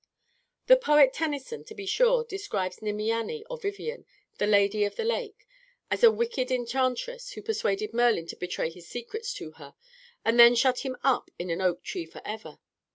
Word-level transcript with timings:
The 0.65 0.77
poet 0.77 1.13
Tennyson, 1.13 1.63
to 1.65 1.75
be 1.75 1.85
sure, 1.85 2.23
describes 2.23 2.79
Nimiane 2.81 3.43
or 3.51 3.59
Vivian 3.59 4.07
the 4.39 4.47
Lady 4.47 4.83
of 4.83 4.95
the 4.95 5.03
Lake 5.03 5.45
as 5.91 6.03
a 6.03 6.09
wicked 6.09 6.49
enchantress 6.49 7.33
who 7.33 7.43
persuaded 7.43 7.93
Merlin 7.93 8.25
to 8.25 8.35
betray 8.35 8.71
his 8.71 8.87
secrets 8.87 9.31
to 9.35 9.51
her, 9.61 9.75
and 10.25 10.39
then 10.39 10.55
shut 10.55 10.79
him 10.79 10.97
up 11.03 11.29
in 11.37 11.51
an 11.51 11.61
oak 11.61 11.83
tree 11.83 12.07
forever. 12.07 12.57